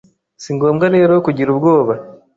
Singombwa 0.43 0.85
rero 0.95 1.13
kugira 1.25 1.49
ubwoba 1.51 1.93